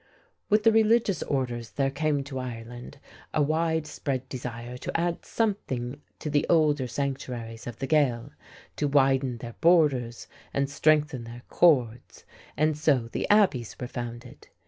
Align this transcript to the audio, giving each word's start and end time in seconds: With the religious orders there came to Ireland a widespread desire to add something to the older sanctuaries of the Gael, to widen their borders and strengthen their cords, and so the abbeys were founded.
With 0.49 0.63
the 0.63 0.71
religious 0.71 1.21
orders 1.21 1.69
there 1.73 1.91
came 1.91 2.23
to 2.23 2.39
Ireland 2.39 2.97
a 3.35 3.41
widespread 3.43 4.27
desire 4.29 4.75
to 4.79 4.99
add 4.99 5.23
something 5.25 6.01
to 6.17 6.31
the 6.31 6.43
older 6.49 6.87
sanctuaries 6.87 7.67
of 7.67 7.77
the 7.77 7.85
Gael, 7.85 8.31
to 8.77 8.87
widen 8.87 9.37
their 9.37 9.53
borders 9.61 10.27
and 10.55 10.67
strengthen 10.71 11.25
their 11.25 11.43
cords, 11.49 12.25
and 12.57 12.75
so 12.75 13.09
the 13.11 13.29
abbeys 13.29 13.75
were 13.79 13.85
founded. 13.87 14.47